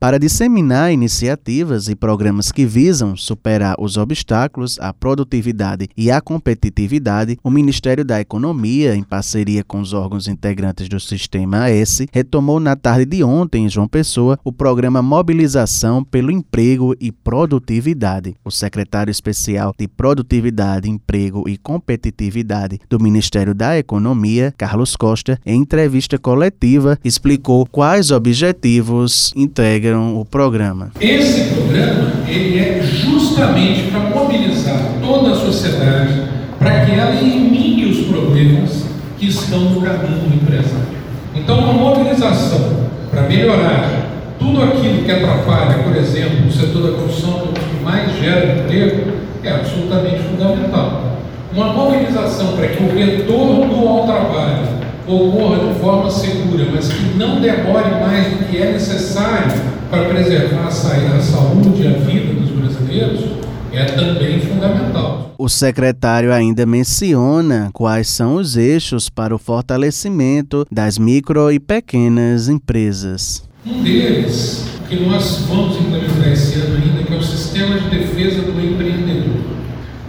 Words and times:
Para 0.00 0.16
disseminar 0.16 0.92
iniciativas 0.92 1.88
e 1.88 1.96
programas 1.96 2.52
que 2.52 2.64
visam 2.64 3.16
superar 3.16 3.74
os 3.80 3.96
obstáculos 3.96 4.78
à 4.78 4.92
produtividade 4.94 5.88
e 5.96 6.08
à 6.08 6.20
competitividade, 6.20 7.36
o 7.42 7.50
Ministério 7.50 8.04
da 8.04 8.20
Economia, 8.20 8.94
em 8.94 9.02
parceria 9.02 9.64
com 9.64 9.80
os 9.80 9.92
órgãos 9.92 10.28
integrantes 10.28 10.88
do 10.88 11.00
Sistema 11.00 11.68
S, 11.68 12.06
retomou 12.12 12.60
na 12.60 12.76
tarde 12.76 13.06
de 13.06 13.24
ontem 13.24 13.64
em 13.64 13.68
João 13.68 13.88
Pessoa 13.88 14.38
o 14.44 14.52
programa 14.52 15.02
Mobilização 15.02 16.04
pelo 16.04 16.30
Emprego 16.30 16.94
e 17.00 17.10
Produtividade. 17.10 18.36
O 18.44 18.52
secretário 18.52 19.10
especial 19.10 19.74
de 19.76 19.88
Produtividade, 19.88 20.88
Emprego 20.88 21.48
e 21.48 21.58
Competitividade 21.58 22.78
do 22.88 23.00
Ministério 23.00 23.52
da 23.52 23.76
Economia, 23.76 24.54
Carlos 24.56 24.94
Costa, 24.94 25.40
em 25.44 25.60
entrevista 25.60 26.16
coletiva, 26.20 26.96
explicou 27.02 27.66
quais 27.66 28.12
objetivos 28.12 29.32
entrega 29.34 29.87
integram 29.88 30.20
o 30.20 30.24
programa. 30.24 30.90
Esse 31.00 31.54
programa 31.54 32.12
ele 32.28 32.58
é 32.58 32.82
justamente 32.82 33.90
para 33.90 34.00
mobilizar 34.00 34.80
toda 35.00 35.32
a 35.32 35.34
sociedade 35.34 36.22
para 36.58 36.84
que 36.84 36.92
ela 36.92 37.14
elimine 37.14 37.86
os 37.86 38.06
problemas 38.06 38.84
que 39.18 39.28
estão 39.28 39.60
no 39.60 39.80
caminho 39.80 40.20
do 40.20 40.34
empresário. 40.34 40.98
Então, 41.34 41.58
uma 41.58 41.72
mobilização 41.72 42.88
para 43.10 43.22
melhorar 43.22 44.06
tudo 44.38 44.62
aquilo 44.62 45.04
que 45.04 45.10
atrapalha, 45.10 45.82
por 45.82 45.96
exemplo, 45.96 46.46
o 46.46 46.52
setor 46.52 46.82
da 46.82 46.98
construção, 46.98 47.32
que 47.32 47.46
é 47.46 47.50
o 47.50 47.52
que 47.52 47.84
mais 47.84 48.18
gera 48.18 48.60
emprego, 48.60 49.12
é 49.42 49.50
absolutamente 49.50 50.20
fundamental. 50.22 51.16
Uma 51.54 51.72
mobilização 51.72 52.56
para 52.56 52.68
que 52.68 52.82
o 52.82 52.94
retorno 52.94 53.88
ao 53.88 54.06
trabalho 54.06 54.78
ocorra 55.06 55.72
de 55.72 55.80
forma 55.80 56.10
segura, 56.10 56.66
mas 56.72 56.88
que 56.88 57.16
não 57.16 57.40
demore 57.40 57.90
mais 58.00 58.26
do 58.26 58.44
que 58.50 58.58
é 58.58 58.72
necessário 58.72 59.77
para 59.90 60.04
preservar 60.04 60.66
a 60.66 60.70
saúde 60.70 61.82
e 61.82 61.86
a 61.86 61.92
vida 61.92 62.34
dos 62.34 62.50
brasileiros, 62.50 63.24
é 63.72 63.84
também 63.84 64.40
fundamental. 64.40 65.34
O 65.38 65.48
secretário 65.48 66.32
ainda 66.32 66.66
menciona 66.66 67.70
quais 67.72 68.08
são 68.08 68.34
os 68.34 68.56
eixos 68.56 69.08
para 69.08 69.34
o 69.34 69.38
fortalecimento 69.38 70.66
das 70.70 70.98
micro 70.98 71.50
e 71.50 71.60
pequenas 71.60 72.48
empresas. 72.48 73.44
Um 73.64 73.82
deles, 73.82 74.66
que 74.88 74.96
nós 74.96 75.44
vamos 75.48 75.76
implementar 75.80 76.32
esse 76.32 76.58
ano 76.58 76.76
ainda, 76.76 77.04
que 77.04 77.14
é 77.14 77.16
o 77.16 77.22
sistema 77.22 77.78
de 77.78 77.90
defesa 77.90 78.42
do 78.42 78.60
empreendedor. 78.60 79.42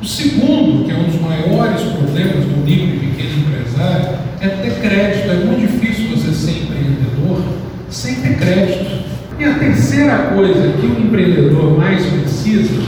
O 0.01 0.05
segundo, 0.05 0.85
que 0.85 0.91
é 0.91 0.95
um 0.95 1.03
dos 1.03 1.21
maiores 1.21 1.81
problemas 1.81 2.45
do 2.45 2.65
micro 2.65 2.95
e 2.95 2.99
pequeno 2.99 3.39
empresário, 3.39 4.17
é 4.39 4.47
ter 4.47 4.79
crédito. 4.81 5.29
É 5.29 5.45
muito 5.45 5.59
difícil 5.59 6.17
você 6.17 6.33
ser 6.33 6.63
empreendedor 6.63 7.43
sem 7.89 8.15
ter 8.15 8.37
crédito. 8.37 9.18
E 9.39 9.45
a 9.45 9.53
terceira 9.53 10.17
coisa 10.35 10.73
que 10.81 10.85
o 10.85 10.99
empreendedor 10.99 11.77
mais 11.77 12.05
precisa 12.05 12.81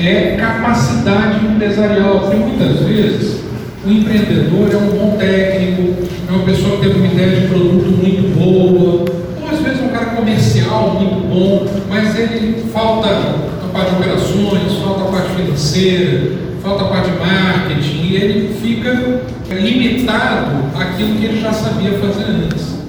é 0.00 0.36
capacidade 0.36 1.46
empresarial, 1.46 2.22
porque 2.22 2.36
muitas 2.38 2.80
vezes 2.80 3.40
o 3.86 3.88
empreendedor 3.88 4.68
é 4.72 4.76
um 4.78 4.98
bom 4.98 5.16
técnico, 5.16 5.94
é 6.28 6.32
uma 6.32 6.44
pessoa 6.44 6.78
que 6.78 6.88
teve 6.88 6.98
uma 6.98 7.06
ideia 7.06 7.42
de 7.42 7.46
produto 7.46 7.86
muito 7.86 8.36
boa, 8.36 9.04
ou 9.40 9.48
às 9.48 9.60
vezes 9.60 9.80
é 9.80 9.84
um 9.84 9.90
cara 9.90 10.06
comercial 10.06 10.96
muito 10.98 11.28
bom, 11.28 11.66
mas 11.88 12.18
ele 12.18 12.64
falta 12.72 13.08
a 13.08 13.68
parte 13.72 13.90
de 13.90 13.96
operações, 14.02 14.72
falta 14.82 15.02
a 15.02 15.12
parte 15.12 15.36
financeira, 15.36 16.32
falta 16.64 16.82
a 16.84 16.88
parte 16.88 17.10
de 17.12 17.18
marketing, 17.18 18.02
e 18.08 18.16
ele 18.16 18.54
fica 18.60 19.22
limitado 19.54 20.64
àquilo 20.76 21.14
que 21.14 21.26
ele 21.26 21.40
já 21.40 21.52
sabia 21.52 21.92
fazer 21.92 22.24
antes. 22.24 22.81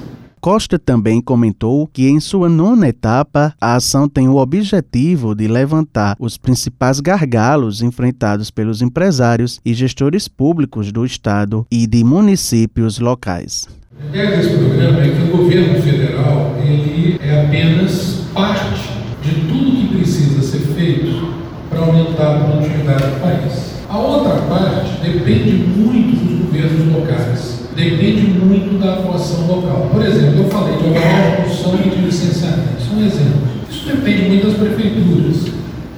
Costa 0.44 0.78
também 0.78 1.22
comentou 1.22 1.86
que 1.86 2.06
em 2.06 2.20
sua 2.20 2.50
nona 2.50 2.86
etapa, 2.86 3.54
a 3.58 3.76
ação 3.76 4.06
tem 4.06 4.28
o 4.28 4.36
objetivo 4.36 5.34
de 5.34 5.48
levantar 5.48 6.16
os 6.20 6.36
principais 6.36 7.00
gargalos 7.00 7.80
enfrentados 7.80 8.50
pelos 8.50 8.82
empresários 8.82 9.58
e 9.64 9.72
gestores 9.72 10.28
públicos 10.28 10.92
do 10.92 11.02
Estado 11.06 11.66
e 11.70 11.86
de 11.86 12.04
municípios 12.04 12.98
locais. 12.98 13.66
A 13.98 14.06
ideia 14.06 14.36
desse 14.36 14.58
programa 14.58 15.00
é 15.00 15.08
que 15.08 15.22
o 15.22 15.34
governo 15.34 15.82
federal 15.82 16.54
ele 16.62 17.18
é 17.22 17.46
apenas 17.46 18.26
parte 18.34 18.82
de 19.22 19.48
tudo 19.48 19.88
que 19.88 19.96
precisa 19.96 20.42
ser 20.42 20.60
feito 20.74 21.26
para 21.70 21.78
aumentar 21.80 22.36
a 22.36 22.44
produtividade 22.44 23.02
do 23.02 23.20
país. 23.22 23.76
A 23.88 23.96
outra 23.96 24.42
parte 24.42 25.10
depende 25.10 25.52
muito 25.52 26.22
dos 26.22 26.38
governos 26.40 26.92
locais 26.92 27.63
depende 27.74 28.22
muito 28.22 28.78
da 28.78 28.94
atuação 28.94 29.46
local. 29.46 29.90
Por 29.92 30.04
exemplo, 30.04 30.44
eu 30.44 30.48
falei 30.48 30.76
de 30.76 30.88
obra 30.88 31.00
de 31.00 31.42
construção 31.42 31.80
e 31.84 31.90
de 31.90 32.06
licenciamento. 32.06 32.80
Isso 32.80 32.90
é 32.92 32.96
um 32.96 33.06
exemplo. 33.06 33.40
Isso 33.70 33.86
depende 33.86 34.28
muito 34.28 34.46
das 34.46 34.56
prefeituras 34.56 35.36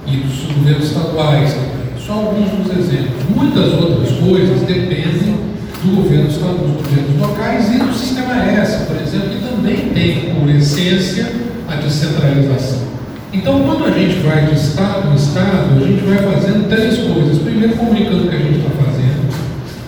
e 0.07 0.17
dos 0.17 0.55
governos 0.55 0.85
estaduais 0.85 1.53
também. 1.53 1.77
Só 1.99 2.13
alguns 2.13 2.51
dos 2.51 2.79
exemplos. 2.79 3.23
Muitas 3.35 3.73
outras 3.75 4.11
coisas 4.19 4.61
dependem 4.63 5.37
do 5.85 5.97
governo 5.97 6.29
estadual, 6.29 6.55
dos 6.55 6.77
governos 6.77 7.21
locais 7.21 7.75
e 7.75 7.79
do 7.79 7.93
sistema 7.93 8.35
S, 8.45 8.87
por 8.87 8.97
exemplo, 8.97 9.29
que 9.31 9.41
também 9.41 9.77
tem 9.95 10.35
por 10.35 10.49
essência 10.49 11.31
a 11.69 11.77
descentralização. 11.77 12.87
Então, 13.33 13.61
quando 13.65 13.85
a 13.85 13.91
gente 13.91 14.21
vai 14.21 14.47
de 14.47 14.55
estado 14.55 15.13
em 15.13 15.17
estado, 15.17 15.77
a 15.77 15.87
gente 15.87 16.03
vai 16.05 16.19
fazendo 16.19 16.69
três 16.69 16.99
coisas. 16.99 17.39
Primeiro, 17.43 17.77
comunicando 17.77 18.25
o 18.25 18.29
que 18.29 18.37
a 18.37 18.39
gente 18.39 18.59
está 18.59 18.71
fazendo. 18.71 19.27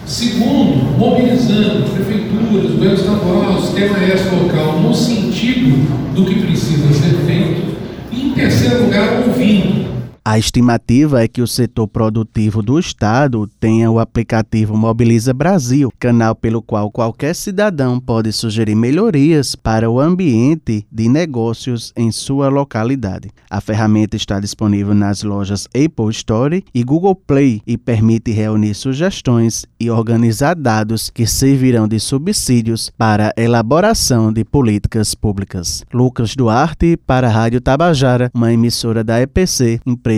Segundo, 0.08 0.98
mobilizando 0.98 1.84
prefeituras, 1.90 2.70
governo 2.72 2.94
estadual, 2.94 3.60
sistema 3.60 3.98
S 3.98 4.24
local, 4.34 4.80
no 4.80 4.94
sentido 4.94 5.86
do 6.14 6.24
que 6.24 6.40
precisa 6.40 6.88
ser 6.94 7.14
feito. 7.26 7.76
E, 8.10 8.28
em 8.28 8.30
terceiro 8.30 8.84
lugar, 8.84 9.22
ouvindo 9.26 9.97
a 10.28 10.38
estimativa 10.38 11.22
é 11.22 11.26
que 11.26 11.40
o 11.40 11.46
setor 11.46 11.88
produtivo 11.88 12.60
do 12.60 12.78
Estado 12.78 13.48
tenha 13.58 13.90
o 13.90 13.98
aplicativo 13.98 14.76
Mobiliza 14.76 15.32
Brasil, 15.32 15.90
canal 15.98 16.34
pelo 16.34 16.60
qual 16.60 16.90
qualquer 16.90 17.34
cidadão 17.34 17.98
pode 17.98 18.30
sugerir 18.30 18.74
melhorias 18.74 19.56
para 19.56 19.90
o 19.90 19.98
ambiente 19.98 20.86
de 20.92 21.08
negócios 21.08 21.94
em 21.96 22.12
sua 22.12 22.50
localidade. 22.50 23.30
A 23.48 23.58
ferramenta 23.62 24.18
está 24.18 24.38
disponível 24.38 24.92
nas 24.92 25.22
lojas 25.22 25.66
Apple 25.68 26.10
Store 26.10 26.62
e 26.74 26.84
Google 26.84 27.14
Play 27.14 27.62
e 27.66 27.78
permite 27.78 28.30
reunir 28.30 28.74
sugestões 28.74 29.64
e 29.80 29.90
organizar 29.90 30.54
dados 30.54 31.08
que 31.08 31.26
servirão 31.26 31.88
de 31.88 31.98
subsídios 31.98 32.92
para 32.98 33.32
a 33.34 33.40
elaboração 33.40 34.30
de 34.30 34.44
políticas 34.44 35.14
públicas. 35.14 35.82
Lucas 35.90 36.36
Duarte 36.36 36.98
para 36.98 37.28
a 37.28 37.30
Rádio 37.30 37.62
Tabajara, 37.62 38.30
uma 38.34 38.52
emissora 38.52 39.02
da 39.02 39.22
EPC, 39.22 39.80
empresa 39.86 40.17